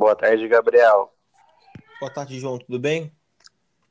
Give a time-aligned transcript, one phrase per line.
[0.00, 1.12] Boa tarde, Gabriel.
[2.00, 2.58] Boa tarde, João.
[2.58, 3.12] Tudo bem?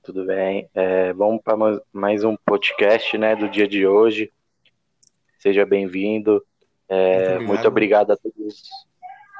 [0.01, 0.67] Tudo bem.
[0.73, 1.55] É, vamos para
[1.93, 4.33] mais um podcast né, do dia de hoje.
[5.37, 6.43] Seja bem-vindo.
[6.87, 8.63] É, muito, muito, obrigado a todos,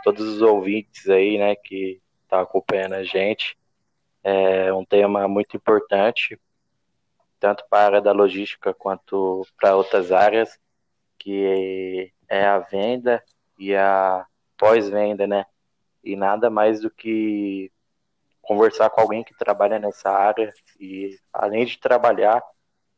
[0.04, 3.58] todos os ouvintes aí, né, que estão tá acompanhando a gente.
[4.24, 6.40] É um tema muito importante,
[7.40, 10.60] tanto para a área da logística quanto para outras áreas,
[11.18, 13.24] que é a venda
[13.58, 14.24] e a
[14.56, 15.48] pós-venda, né?
[16.04, 17.72] E nada mais do que
[18.42, 22.42] conversar com alguém que trabalha nessa área e, além de trabalhar,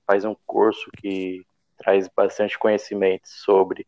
[0.05, 1.45] faz um curso que
[1.77, 3.87] traz bastante conhecimento sobre.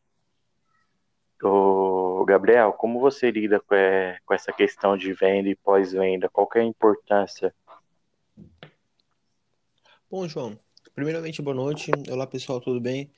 [1.41, 6.30] O Gabriel, como você lida com, é, com essa questão de venda e pós-venda?
[6.30, 7.54] Qual é a importância?
[10.09, 10.57] Bom, João,
[10.95, 11.91] primeiramente, boa noite.
[12.09, 13.12] Olá, pessoal, tudo bem?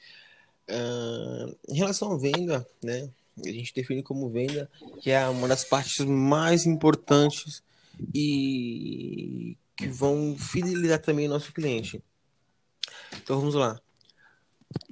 [0.69, 3.09] Uh, em relação à venda, né,
[3.43, 4.69] a gente define como venda
[5.01, 7.61] que é uma das partes mais importantes
[8.13, 12.01] e que vão fidelizar também o nosso cliente.
[13.17, 13.79] Então vamos lá.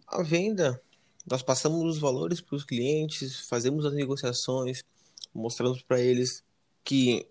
[0.07, 0.81] A venda,
[1.25, 4.83] nós passamos os valores para os clientes, fazemos as negociações,
[5.33, 6.43] mostramos para eles
[6.83, 7.25] que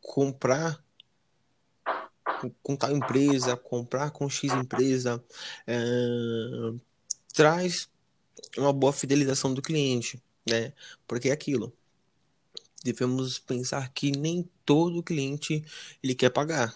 [0.00, 0.82] comprar
[2.62, 5.22] com tal empresa, comprar com X empresa,
[5.66, 5.76] é,
[7.32, 7.88] traz
[8.56, 10.72] uma boa fidelização do cliente, né?
[11.06, 11.72] Porque é aquilo.
[12.82, 15.64] Devemos pensar que nem todo cliente
[16.02, 16.74] ele quer pagar.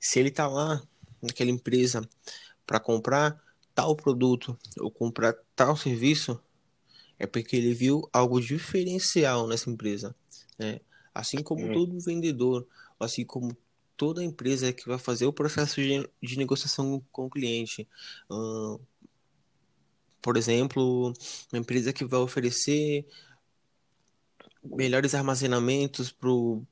[0.00, 0.82] Se ele está lá
[1.20, 2.08] naquela empresa
[2.66, 3.42] para comprar
[3.74, 6.40] tal produto ou comprar tal serviço,
[7.18, 10.14] é porque ele viu algo diferencial nessa empresa,
[10.58, 10.80] né?
[11.12, 11.72] Assim como hum.
[11.72, 12.66] todo vendedor,
[12.98, 13.56] assim como
[13.96, 17.86] toda empresa que vai fazer o processo de, de negociação com o cliente.
[20.20, 21.12] Por exemplo,
[21.52, 23.06] uma empresa que vai oferecer
[24.64, 26.14] melhores armazenamentos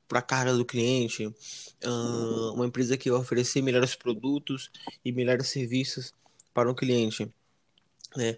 [0.09, 4.71] para a carga do cliente, uh, uma empresa que vai oferecer melhores produtos
[5.05, 6.13] e melhores serviços
[6.53, 7.31] para o cliente.
[8.17, 8.37] Né?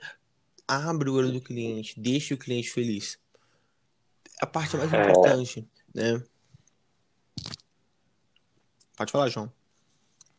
[0.66, 3.19] Abre o olho do cliente, deixe o cliente feliz.
[4.41, 5.00] A parte mais é...
[5.00, 6.22] importante, né?
[8.97, 9.53] Pode falar, João.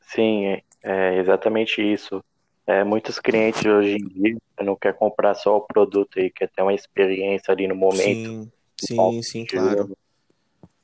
[0.02, 2.24] Sim, é, é exatamente isso.
[2.70, 6.62] É, muitos clientes hoje em dia não quer comprar só o produto, ele quer ter
[6.62, 8.48] uma experiência ali no momento.
[8.80, 9.98] Sim, sim, sim claro.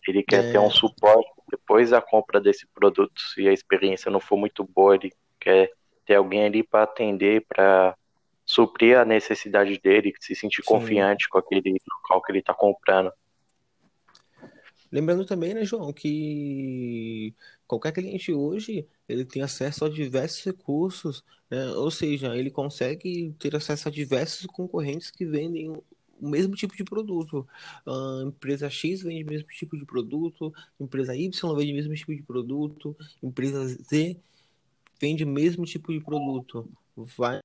[0.07, 0.51] Ele quer é...
[0.51, 4.96] ter um suporte depois da compra desse produto, se a experiência não for muito boa,
[4.96, 5.72] ele quer
[6.07, 7.96] ter alguém ali para atender, para
[8.44, 10.67] suprir a necessidade dele, se sentir sim.
[10.67, 13.12] confiante com aquele local que ele está comprando.
[14.91, 17.31] Lembrando também, né, João, que
[17.67, 21.68] qualquer cliente hoje ele tem acesso a diversos recursos, né?
[21.72, 26.84] ou seja, ele consegue ter acesso a diversos concorrentes que vendem o mesmo tipo de
[26.84, 27.48] produto.
[27.86, 32.16] A empresa X vende o mesmo tipo de produto, empresa Y vende o mesmo tipo
[32.16, 34.18] de produto, empresa Z
[35.00, 36.70] vende o mesmo tipo de produto.
[36.96, 37.40] Vai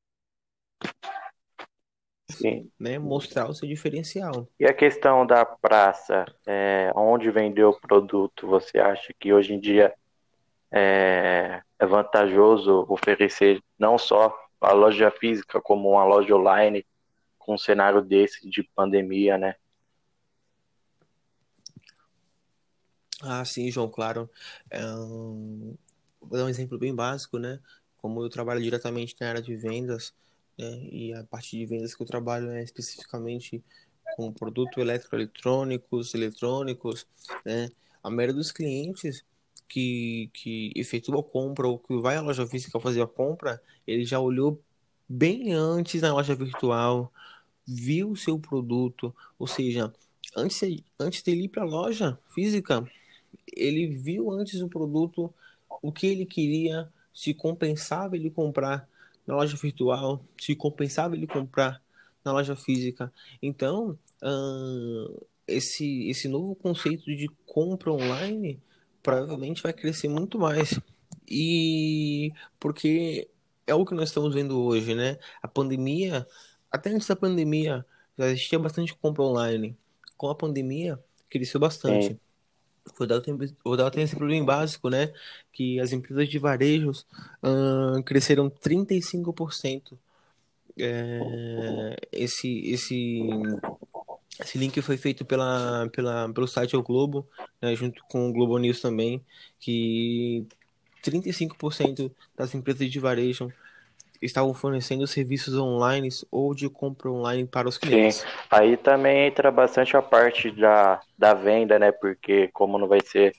[2.31, 2.71] Sim.
[2.79, 4.49] Né, mostrar o seu diferencial.
[4.59, 9.61] E a questão da praça, é, onde vender o produto, você acha que hoje em
[9.61, 9.93] dia
[10.71, 16.87] é, é vantajoso oferecer não só a loja física, como uma loja online,
[17.39, 19.55] com um cenário desse de pandemia, né?
[23.23, 24.31] Ah, sim, João, claro.
[24.71, 25.77] É um...
[26.21, 27.59] Vou dar um exemplo bem básico, né?
[27.99, 30.15] Como eu trabalho diretamente na área de vendas,
[30.59, 30.71] né?
[30.91, 33.63] e a parte de vendas que eu trabalho é especificamente
[34.17, 37.07] com produto elétrico, eletrônicos, eletrônicos,
[37.45, 37.71] né?
[38.03, 39.25] A maioria dos clientes
[39.69, 44.05] que, que efetua a compra ou que vai à loja física fazer a compra, ele
[44.05, 44.61] já olhou
[45.09, 47.13] bem antes na loja virtual,
[47.67, 49.93] viu o seu produto, ou seja,
[50.37, 50.61] antes,
[50.99, 52.85] antes de ir para a loja física,
[53.57, 55.33] ele viu antes o produto,
[55.83, 58.89] o que ele queria, se compensava ele comprar
[59.27, 61.81] na loja virtual, se compensava ele comprar
[62.25, 63.13] na loja física.
[63.41, 68.61] Então, uh, esse, esse novo conceito de compra online
[69.03, 70.79] provavelmente vai crescer muito mais.
[71.29, 73.29] E porque
[73.67, 75.19] é o que nós estamos vendo hoje, né?
[75.43, 76.27] A pandemia,
[76.71, 77.87] até antes da pandemia,
[78.19, 79.77] já existia bastante compra online.
[80.17, 80.99] Com a pandemia,
[81.29, 82.19] cresceu bastante.
[82.99, 83.23] Vou dar,
[83.65, 85.13] vou dar um exemplo bem básico, né?
[85.53, 87.07] Que as empresas de varejos
[87.43, 89.97] uh, cresceram 35%.
[90.79, 93.23] É, esse, esse
[94.43, 97.29] esse link foi feito pela, pela, pelo site O Globo,
[97.61, 99.25] né, junto com o Globo News também,
[99.59, 100.47] que
[101.03, 103.53] 35% das empresas de varejo
[104.21, 108.19] estavam fornecendo serviços online ou de compra online para os clientes.
[108.19, 111.91] Sim, aí também entra bastante a parte da, da venda, né?
[111.91, 113.33] Porque como não vai ser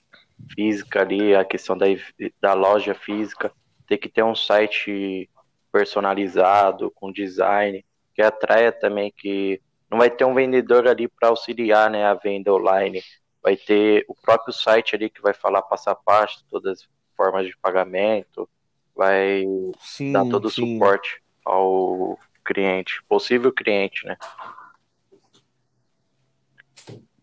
[0.56, 1.86] física ali, a questão da,
[2.42, 3.52] da loja física,
[3.88, 5.30] tem que ter um site
[5.72, 9.62] personalizado, com design, que atraia também, que
[9.92, 13.04] não vai ter um vendedor ali para auxiliar né, a venda online,
[13.44, 17.46] vai ter o próprio site ali que vai falar passo a passo, todas as formas
[17.46, 18.50] de pagamento,
[18.96, 19.44] vai
[19.80, 20.64] sim, dar todo sim.
[20.64, 24.18] o suporte ao cliente, possível cliente, né?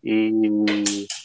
[0.03, 0.31] E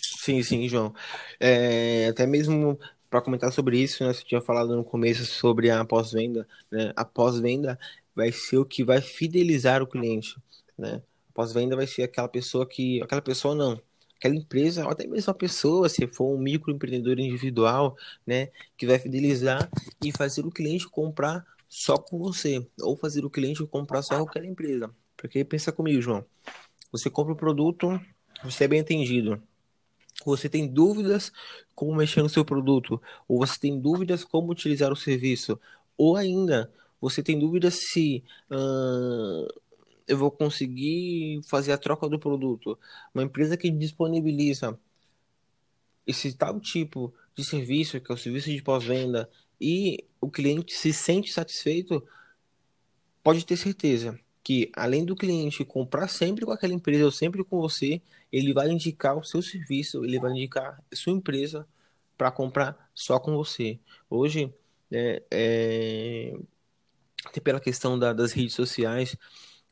[0.00, 0.94] sim, sim, João.
[1.38, 2.78] É, até mesmo
[3.10, 6.92] para comentar sobre isso, né, você tinha falado no começo sobre a pós-venda, né?
[6.96, 7.78] A pós-venda
[8.14, 10.36] vai ser o que vai fidelizar o cliente,
[10.76, 11.02] né?
[11.34, 13.80] Pós-venda vai ser aquela pessoa que, aquela pessoa não,
[14.16, 17.96] aquela empresa, ou até mesmo a pessoa, se for um microempreendedor individual,
[18.26, 19.68] né, que vai fidelizar
[20.02, 24.30] e fazer o cliente comprar só com você, ou fazer o cliente comprar só com
[24.30, 24.90] aquela empresa.
[25.16, 26.24] Porque pensa comigo, João,
[26.92, 28.00] você compra o produto,
[28.42, 29.42] você é bem entendido.
[30.24, 31.32] Você tem dúvidas
[31.74, 35.58] como mexer no seu produto, ou você tem dúvidas como utilizar o serviço,
[35.98, 39.60] ou ainda você tem dúvidas se uh,
[40.06, 42.78] eu vou conseguir fazer a troca do produto.
[43.14, 44.78] Uma empresa que disponibiliza
[46.06, 49.30] esse tal tipo de serviço, que é o serviço de pós-venda,
[49.60, 52.06] e o cliente se sente satisfeito,
[53.22, 57.58] pode ter certeza que além do cliente comprar sempre com aquela empresa ou sempre com
[57.58, 61.66] você, ele vai indicar o seu serviço, ele vai indicar sua empresa
[62.16, 63.78] para comprar só com você.
[64.08, 64.52] Hoje,
[64.92, 66.34] é, é,
[67.24, 69.16] até pela questão da, das redes sociais,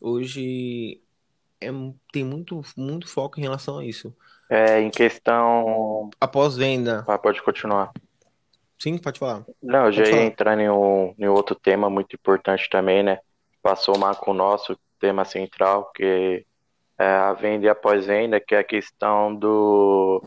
[0.03, 1.01] hoje
[1.61, 1.69] é,
[2.13, 4.15] tem muito, muito foco em relação a isso.
[4.51, 6.11] É, em questão.
[6.21, 7.05] Após venda.
[7.09, 7.93] Ah, pode continuar.
[8.79, 9.45] Sim, pode falar.
[9.63, 13.21] Não, eu já ia entrar em, um, em outro tema muito importante também, né?
[13.63, 16.45] Passou somar com o nosso tema central, que
[16.99, 20.23] é a venda e a pós-venda, que é a questão do,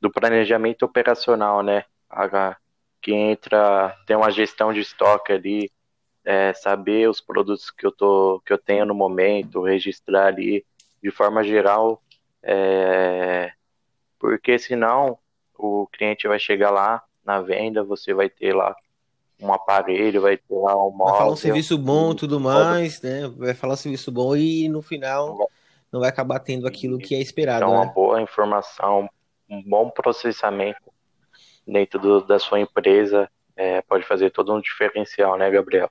[0.00, 1.84] do planejamento operacional, né?
[2.08, 2.56] A,
[3.00, 5.70] que entra, tem uma gestão de estoque ali,
[6.24, 10.64] é, saber os produtos que eu, tô, que eu tenho no momento, registrar ali
[11.02, 12.00] de forma geral,
[12.42, 13.50] é,
[14.18, 15.18] porque senão
[15.58, 18.74] o cliente vai chegar lá na venda, você vai ter lá
[19.40, 21.06] um aparelho, vai ter lá um móvel.
[21.06, 23.28] Vai falar um serviço bom tudo mais, né?
[23.36, 25.36] Vai falar um serviço bom e no final
[25.90, 27.64] não vai acabar tendo aquilo que é esperado.
[27.64, 27.84] Então, né?
[27.84, 29.10] uma boa informação,
[29.48, 30.80] um bom processamento
[31.66, 35.90] dentro do, da sua empresa é, pode fazer todo um diferencial, né, Gabriel?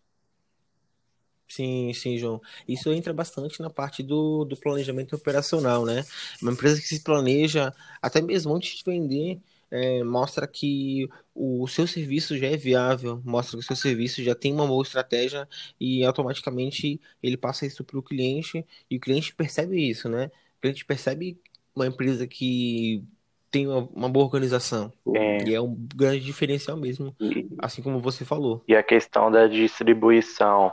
[1.52, 2.42] Sim, sim, João.
[2.66, 6.06] Isso entra bastante na parte do, do planejamento operacional, né?
[6.42, 9.38] Uma empresa que se planeja, até mesmo antes de vender,
[9.70, 14.34] é, mostra que o seu serviço já é viável, mostra que o seu serviço já
[14.34, 15.46] tem uma boa estratégia
[15.78, 20.32] e automaticamente ele passa isso para o cliente e o cliente percebe isso, né?
[20.58, 21.38] O cliente percebe
[21.76, 23.04] uma empresa que
[23.50, 24.94] tem uma, uma boa organização.
[25.14, 25.50] É.
[25.50, 27.14] E é um grande diferencial mesmo,
[27.58, 28.64] assim como você falou.
[28.70, 30.72] E a questão da distribuição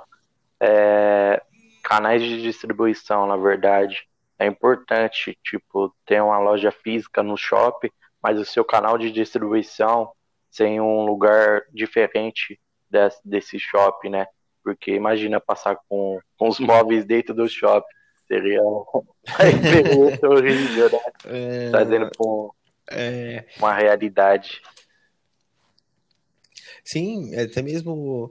[0.61, 1.43] é,
[1.83, 4.07] canais de distribuição, na verdade.
[4.39, 7.91] É importante, tipo, ter uma loja física no shopping,
[8.23, 10.13] mas o seu canal de distribuição
[10.51, 12.59] sem um lugar diferente
[12.91, 14.27] desse, desse shopping, né?
[14.63, 17.87] Porque imagina passar com, com os móveis dentro do shopping.
[18.27, 18.85] Seria uma
[20.31, 20.99] horrível, né?
[21.25, 21.71] É...
[21.71, 22.51] Trazendo com
[22.91, 23.45] é...
[23.59, 24.61] uma realidade.
[26.85, 28.31] Sim, até mesmo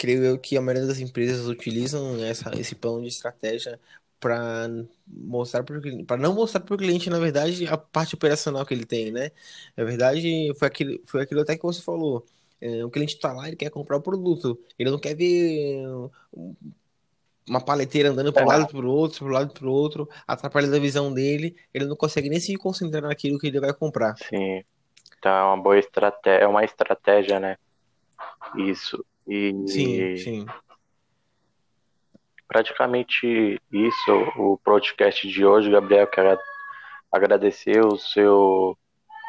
[0.00, 3.78] creio eu que a maioria das empresas utilizam essa, esse plano de estratégia
[4.18, 4.66] para
[5.06, 9.12] mostrar para não mostrar para o cliente na verdade a parte operacional que ele tem
[9.12, 9.30] né?
[9.76, 12.24] Na verdade foi aquilo foi aquilo até que você falou
[12.62, 15.84] é, o cliente está lá ele quer comprar o produto ele não quer ver
[17.46, 20.08] uma paleteira andando para um lado para o outro para um lado para o outro
[20.26, 24.16] atrapalhando a visão dele ele não consegue nem se concentrar naquilo que ele vai comprar.
[24.16, 24.64] Sim
[25.18, 27.58] então é uma boa estratégia é uma estratégia né?
[28.56, 30.46] Isso e sim, sim.
[32.48, 36.36] Praticamente isso, o podcast de hoje, Gabriel, quero
[37.12, 38.76] agradecer o seu,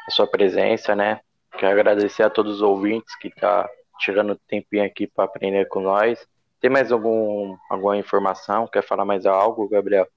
[0.08, 1.22] a sua presença, né?
[1.52, 6.28] Quero agradecer a todos os ouvintes que tá tirando tempinho aqui para aprender com nós.
[6.60, 8.68] Tem mais algum, alguma informação?
[8.68, 10.08] Quer falar mais algo, Gabriel?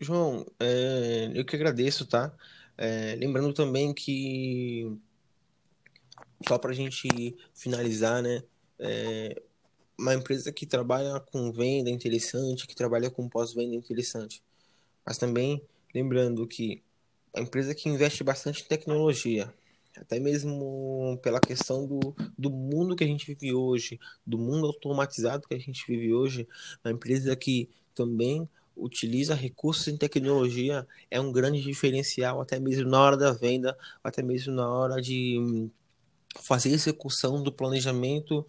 [0.00, 2.34] João, é, eu que agradeço, tá?
[2.78, 4.98] É, lembrando também que
[6.46, 8.42] só para a gente finalizar, né?
[8.78, 9.42] É
[9.98, 14.42] uma empresa que trabalha com venda interessante, que trabalha com pós-venda interessante.
[15.06, 15.62] Mas também
[15.94, 16.82] lembrando que
[17.34, 19.52] a empresa que investe bastante em tecnologia,
[19.96, 25.46] até mesmo pela questão do, do mundo que a gente vive hoje, do mundo automatizado
[25.46, 26.48] que a gente vive hoje,
[26.84, 33.00] uma empresa que também utiliza recursos em tecnologia é um grande diferencial, até mesmo na
[33.00, 35.70] hora da venda, até mesmo na hora de
[36.40, 38.46] fazer execução do planejamento,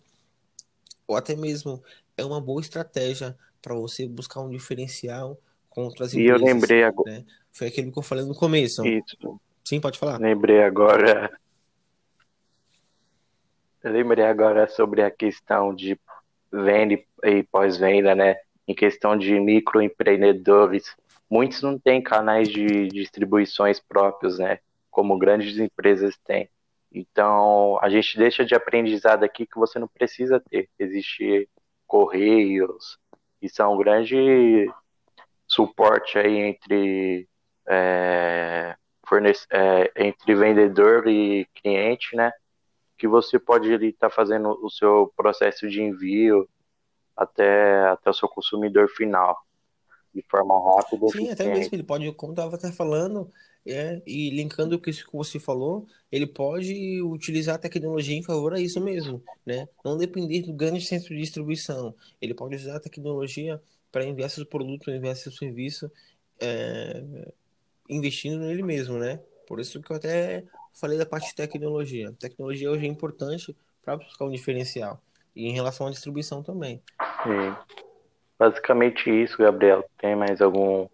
[1.07, 1.83] ou até mesmo
[2.17, 5.37] é uma boa estratégia para você buscar um diferencial
[5.69, 6.41] contra as empresas.
[6.41, 7.11] E eu lembrei agora.
[7.11, 7.25] Né?
[7.51, 8.85] Foi aquilo que eu falei no começo.
[8.85, 9.39] Isso.
[9.63, 10.19] Sim, pode falar.
[10.19, 11.31] Lembrei agora.
[13.83, 15.99] lembrei agora sobre a questão de
[16.51, 18.37] venda e pós-venda, né?
[18.67, 20.95] Em questão de microempreendedores,
[21.29, 24.59] muitos não têm canais de distribuições próprios, né?
[24.91, 26.49] Como grandes empresas têm.
[26.93, 30.69] Então, a gente deixa de aprendizado aqui que você não precisa ter.
[30.77, 31.49] Existir
[31.87, 32.99] correios,
[33.41, 34.71] isso é um grande
[35.47, 37.27] suporte aí entre
[37.67, 38.75] é,
[39.07, 42.31] fornece, é, entre vendedor e cliente, né?
[42.97, 46.47] Que você pode estar tá fazendo o seu processo de envio
[47.17, 49.37] até, até o seu consumidor final
[50.13, 51.07] de forma rápida.
[51.09, 53.29] Sim, até mesmo ele pode, como estava até falando,
[53.65, 58.53] é, e linkando com isso que você falou, ele pode utilizar a tecnologia em favor
[58.53, 59.67] a isso mesmo, né?
[59.83, 61.95] Não depender do grande centro de distribuição.
[62.21, 65.89] Ele pode usar a tecnologia para enviar seus produtos, enviar seu serviço
[66.39, 67.03] é,
[67.89, 69.19] investindo nele mesmo, né?
[69.47, 70.43] Por isso que eu até
[70.73, 72.11] falei da parte de tecnologia.
[72.19, 75.01] Tecnologia hoje é importante para buscar um diferencial.
[75.35, 76.81] E em relação à distribuição também.
[78.37, 79.85] Basicamente isso, Gabriel.
[79.97, 80.87] Tem mais algum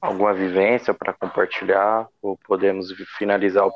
[0.00, 3.72] alguma vivência para compartilhar ou podemos finalizar o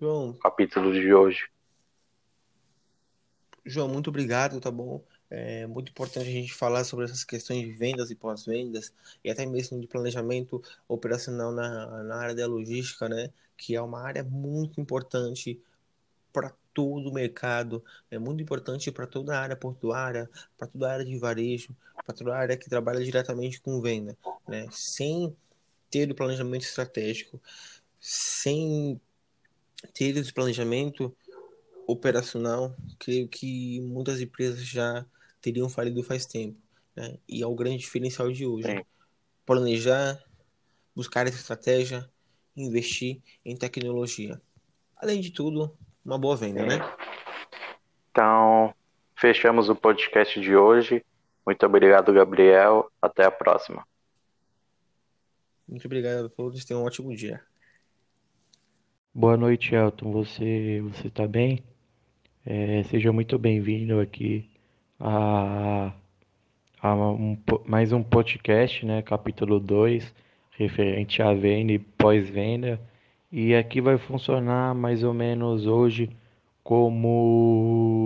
[0.00, 1.48] João, capítulo de hoje?
[3.64, 5.02] João, muito obrigado, tá bom?
[5.28, 9.44] É muito importante a gente falar sobre essas questões de vendas e pós-vendas e até
[9.44, 13.30] mesmo de planejamento operacional na, na área da logística, né?
[13.56, 15.60] Que é uma área muito importante
[16.32, 20.92] para todo o mercado, é muito importante para toda a área portuária, para toda a
[20.92, 24.16] área de varejo, para toda a área que trabalha diretamente com venda,
[24.46, 24.68] né?
[24.70, 25.34] Sem
[25.90, 27.40] ter o planejamento estratégico,
[28.00, 29.00] sem
[29.92, 31.14] ter esse planejamento
[31.86, 35.06] operacional, creio que muitas empresas já
[35.40, 36.58] teriam falido faz tempo.
[36.94, 37.16] Né?
[37.28, 38.68] E é o grande diferencial de hoje.
[38.68, 38.84] Sim.
[39.44, 40.20] Planejar,
[40.94, 42.08] buscar essa estratégia,
[42.56, 44.40] investir em tecnologia.
[44.96, 46.66] Além de tudo, uma boa venda, Sim.
[46.66, 46.96] né?
[48.10, 48.74] Então,
[49.14, 51.04] fechamos o podcast de hoje.
[51.46, 52.90] Muito obrigado, Gabriel.
[53.00, 53.86] Até a próxima.
[55.68, 56.64] Muito obrigado a todos.
[56.64, 57.40] Tenham um ótimo dia.
[59.14, 60.12] Boa noite, Elton.
[60.12, 61.62] Você você está bem?
[62.44, 64.48] É, seja muito bem-vindo aqui
[65.00, 65.92] a,
[66.80, 70.14] a um, mais um podcast, né, capítulo 2,
[70.52, 72.80] referente à venda e pós-venda.
[73.32, 76.10] E aqui vai funcionar mais ou menos hoje
[76.62, 77.98] como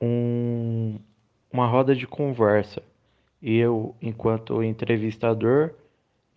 [0.00, 0.98] um,
[1.52, 2.82] uma roda de conversa.
[3.42, 5.74] Eu, enquanto entrevistador,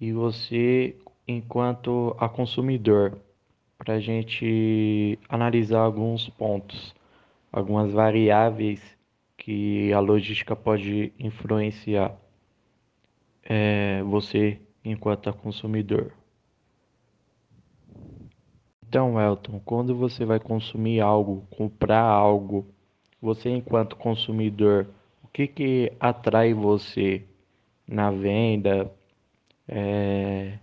[0.01, 0.95] e você,
[1.27, 3.17] enquanto a consumidor,
[3.77, 6.95] para a gente analisar alguns pontos
[7.55, 8.81] algumas variáveis
[9.37, 12.13] que a logística pode influenciar
[13.41, 16.11] é, você enquanto consumidor.
[18.85, 22.67] Então, Elton, quando você vai consumir algo, comprar algo,
[23.21, 24.87] você enquanto consumidor,
[25.35, 27.27] que que atrai você
[27.85, 28.89] na venda?
[29.67, 30.57] É,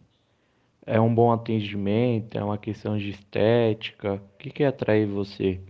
[0.86, 2.38] é um bom atendimento?
[2.38, 4.14] É uma questão de estética?
[4.14, 5.60] O que que atrai você?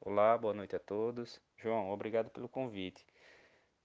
[0.00, 1.38] Olá, boa noite a todos.
[1.58, 3.04] João, obrigado pelo convite.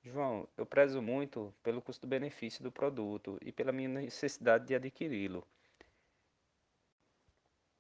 [0.01, 5.45] João, eu prezo muito pelo custo-benefício do produto e pela minha necessidade de adquiri-lo.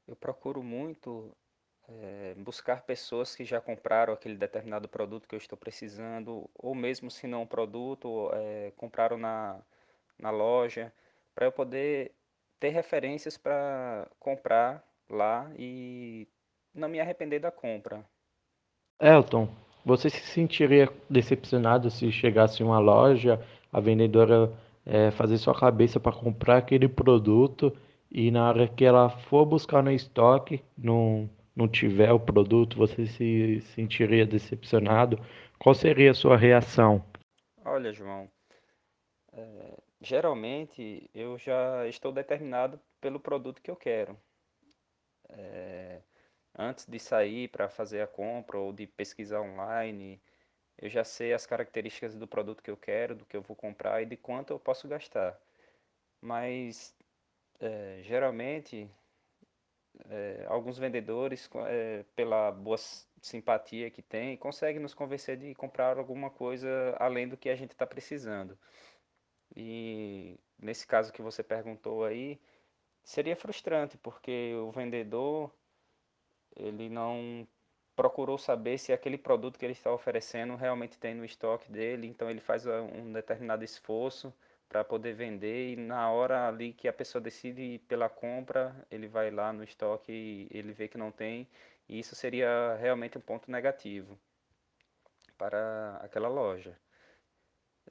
[0.05, 1.33] Eu procuro muito
[2.01, 7.09] é, buscar pessoas que já compraram aquele determinado produto que eu estou precisando, ou mesmo
[7.09, 9.59] se não um produto, é, compraram na,
[10.17, 10.93] na loja,
[11.33, 12.11] para eu poder
[12.59, 16.27] ter referências para comprar lá e
[16.73, 18.05] não me arrepender da compra.
[18.99, 19.47] Elton,
[19.85, 24.51] você se sentiria decepcionado se chegasse em uma loja, a vendedora
[24.85, 27.75] é, fazer sua cabeça para comprar aquele produto
[28.11, 33.05] e na hora que ela for buscar no estoque, não, não tiver o produto, você
[33.05, 35.19] se sentiria decepcionado?
[35.57, 37.03] Qual seria a sua reação?
[37.65, 38.29] Olha, João,
[39.33, 44.17] é, geralmente eu já estou determinado pelo produto que eu quero.
[45.29, 46.01] É,
[46.57, 50.21] antes de sair para fazer a compra ou de pesquisar online,
[50.77, 54.01] eu já sei as características do produto que eu quero, do que eu vou comprar
[54.01, 55.39] e de quanto eu posso gastar.
[56.21, 56.95] Mas
[57.59, 58.89] é, geralmente
[60.07, 62.77] é, alguns vendedores, é, pela boa
[63.21, 67.71] simpatia que tem, conseguem nos convencer de comprar alguma coisa além do que a gente
[67.71, 68.57] está precisando.
[69.55, 72.39] E nesse caso que você perguntou aí,
[73.03, 75.51] seria frustrante, porque o vendedor
[76.55, 77.47] ele não
[77.95, 82.29] procurou saber se aquele produto que ele está oferecendo realmente tem no estoque dele, então
[82.29, 84.33] ele faz um determinado esforço
[84.69, 89.31] para poder vender e na hora ali que a pessoa decide pela compra, ele vai
[89.31, 91.47] lá no estoque e ele vê que não tem,
[91.87, 94.17] e isso seria realmente um ponto negativo
[95.37, 96.77] para aquela loja.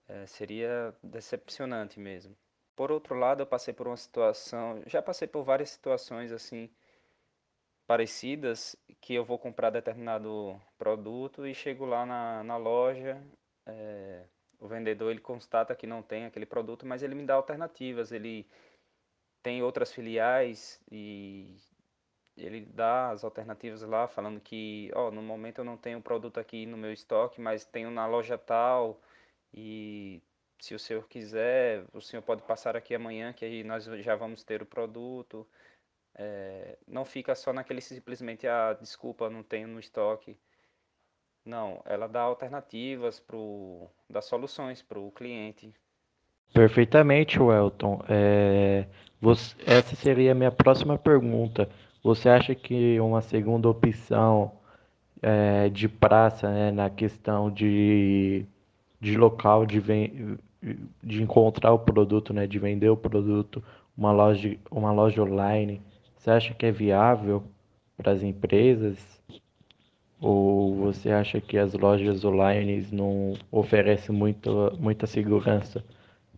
[0.08, 2.36] É, seria decepcionante mesmo.
[2.76, 6.70] Por outro lado, eu passei por uma situação, já passei por várias situações assim
[7.86, 13.20] parecidas que eu vou comprar determinado produto e chego lá na, na loja,
[13.66, 14.24] é,
[14.60, 18.46] o vendedor ele constata que não tem aquele produto, mas ele me dá alternativas, ele
[19.42, 21.56] tem outras filiais e
[22.36, 26.38] ele dá as alternativas lá, falando que, ó, oh, no momento eu não tenho produto
[26.38, 29.00] aqui no meu estoque, mas tenho na loja tal
[29.52, 30.22] e
[30.60, 34.42] se o senhor quiser, o senhor pode passar aqui amanhã que aí nós já vamos
[34.44, 35.46] ter o produto.
[36.14, 40.38] É, não fica só naquele simplesmente, ah, desculpa, não tenho no estoque.
[41.48, 45.72] Não, ela dá alternativas, pro, dá soluções para o cliente.
[46.52, 48.02] Perfeitamente, Welton.
[48.06, 48.84] É,
[49.18, 51.66] você, essa seria a minha próxima pergunta.
[52.04, 54.52] Você acha que uma segunda opção
[55.22, 58.44] é, de praça, né, na questão de,
[59.00, 59.80] de local de,
[61.02, 63.64] de encontrar o produto, né, de vender o produto,
[63.96, 65.80] uma loja, uma loja online,
[66.14, 67.42] você acha que é viável
[67.96, 68.98] para as empresas?
[70.20, 75.84] Ou você acha que as lojas online não oferecem muita, muita segurança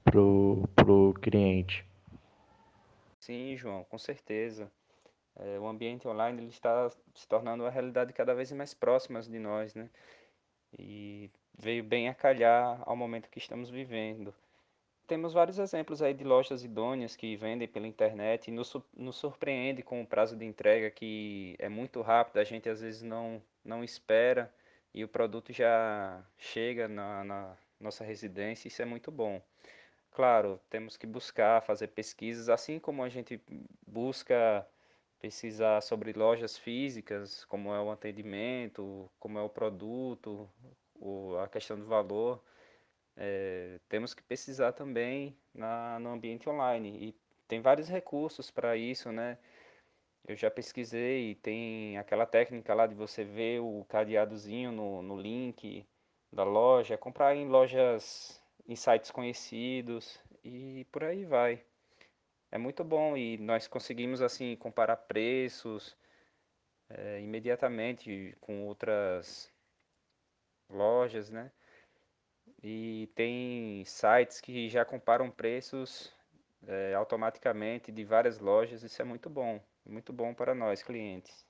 [0.05, 1.85] para o cliente?
[3.21, 4.71] Sim, João, com certeza.
[5.37, 9.39] É, o ambiente online ele está se tornando uma realidade cada vez mais próxima de
[9.39, 9.89] nós, né?
[10.79, 14.35] E veio bem a calhar ao momento que estamos vivendo
[15.11, 19.83] temos vários exemplos aí de lojas idôneas que vendem pela internet e nos, nos surpreende
[19.83, 23.83] com o prazo de entrega que é muito rápido, a gente às vezes não, não
[23.83, 24.55] espera
[24.95, 29.43] e o produto já chega na, na nossa residência, isso é muito bom.
[30.13, 33.43] Claro, temos que buscar fazer pesquisas, assim como a gente
[33.85, 34.65] busca
[35.21, 40.49] pesquisar sobre lojas físicas, como é o atendimento, como é o produto,
[41.43, 42.41] a questão do valor
[43.23, 47.09] é, temos que pesquisar também na, no ambiente online.
[47.09, 47.15] E
[47.47, 49.37] tem vários recursos para isso, né?
[50.27, 55.87] Eu já pesquisei, tem aquela técnica lá de você ver o cadeadozinho no, no link
[56.33, 61.63] da loja, comprar em lojas, em sites conhecidos e por aí vai.
[62.51, 65.97] É muito bom e nós conseguimos assim comparar preços
[66.89, 69.53] é, imediatamente com outras
[70.71, 71.53] lojas, né?
[72.63, 76.13] E tem sites que já comparam preços
[76.67, 78.83] é, automaticamente de várias lojas.
[78.83, 81.45] Isso é muito bom, muito bom para nós clientes.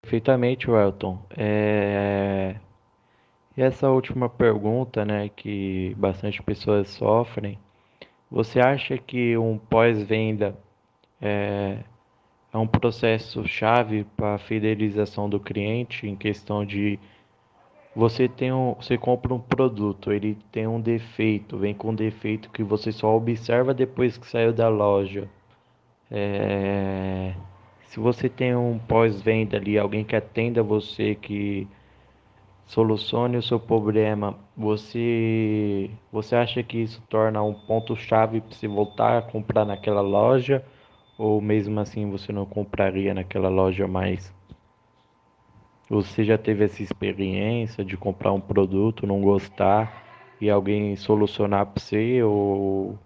[0.00, 1.24] Perfeitamente, Welton.
[1.36, 2.56] É...
[3.56, 7.58] E essa última pergunta, né, que bastante pessoas sofrem,
[8.30, 10.56] você acha que um pós-venda
[11.20, 11.84] é,
[12.52, 16.98] é um processo chave para a fidelização do cliente em questão de
[17.94, 22.50] você tem um, você compra um produto, ele tem um defeito, vem com um defeito
[22.50, 25.28] que você só observa depois que saiu da loja.
[26.10, 27.34] É,
[27.84, 31.68] se você tem um pós-venda ali, alguém que atenda você, que
[32.66, 38.66] solucione o seu problema, você você acha que isso torna um ponto chave para você
[38.68, 40.64] voltar a comprar naquela loja
[41.18, 44.32] ou mesmo assim você não compraria naquela loja mais?
[45.92, 51.82] Você já teve essa experiência de comprar um produto, não gostar e alguém solucionar para
[51.82, 52.98] você ou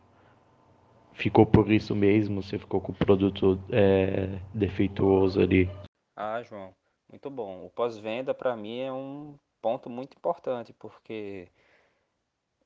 [1.13, 2.41] ficou por isso mesmo?
[2.41, 5.69] Você ficou com o produto é, defeituoso ali?
[6.15, 6.73] Ah, João,
[7.11, 7.67] muito bom.
[7.67, 11.49] O pós-venda para mim é um ponto muito importante porque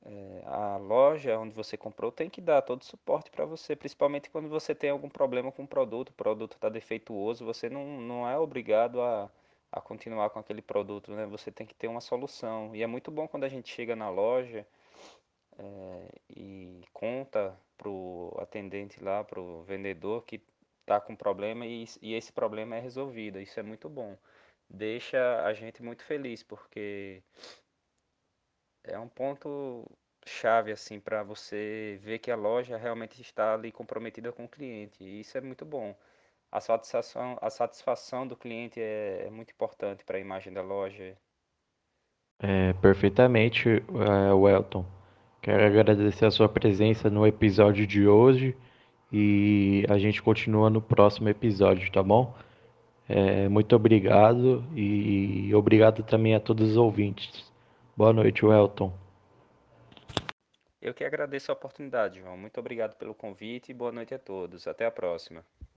[0.05, 4.29] é, a loja onde você comprou tem que dar todo o suporte para você, principalmente
[4.29, 8.29] quando você tem algum problema com o produto, o produto está defeituoso, você não, não
[8.29, 9.27] é obrigado a
[9.71, 11.25] a continuar com aquele produto, né?
[11.27, 12.75] Você tem que ter uma solução.
[12.75, 14.67] E é muito bom quando a gente chega na loja
[15.57, 20.41] é, e conta pro atendente lá, pro vendedor que
[20.85, 23.39] tá com problema e, e esse problema é resolvido.
[23.39, 24.17] Isso é muito bom.
[24.69, 27.23] Deixa a gente muito feliz porque
[28.83, 29.85] é um ponto
[30.25, 35.03] chave assim para você ver que a loja realmente está ali comprometida com o cliente.
[35.03, 35.95] E isso é muito bom.
[36.51, 41.15] A satisfação, a satisfação do cliente é, é muito importante para a imagem da loja.
[42.39, 44.85] É, perfeitamente, é, Welton.
[45.41, 48.55] Quero agradecer a sua presença no episódio de hoje
[49.11, 52.35] e a gente continua no próximo episódio, tá bom?
[53.07, 57.49] É, muito obrigado e obrigado também a todos os ouvintes.
[57.95, 58.93] Boa noite, Welton.
[60.81, 62.37] Eu que agradeço a oportunidade, João.
[62.37, 64.67] Muito obrigado pelo convite e boa noite a todos.
[64.67, 65.45] Até a próxima.